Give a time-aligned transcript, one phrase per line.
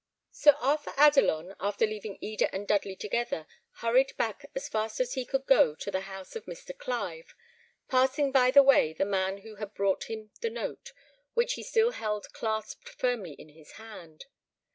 [0.31, 3.45] Sir Arthur Adelon, after leaving Eda and Dudley together,
[3.81, 6.75] hurried back as fast as he could go to the house of Mr.
[6.75, 7.35] Clive,
[7.87, 10.91] passing by the way the man who had brought him the note,
[11.35, 14.25] which he still held clasped firmly in his hand.